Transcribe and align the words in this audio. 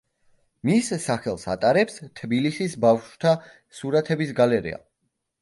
მის 0.69 0.87
სახელს 1.03 1.45
ატარებს 1.55 1.99
თბილისის 2.21 2.75
ბავშვთა 2.87 3.35
სურათების 3.83 4.35
გალერეა. 4.43 4.83